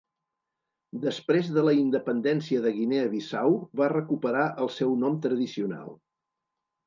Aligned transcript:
Després 1.01 1.49
de 1.57 1.63
la 1.65 1.73
independència 1.81 2.63
de 2.63 2.71
Guinea 2.77 3.11
Bissau 3.13 3.57
va 3.81 3.91
recuperar 3.95 4.45
el 4.65 4.71
seu 4.79 4.95
nom 5.03 5.19
tradicional. 5.27 5.93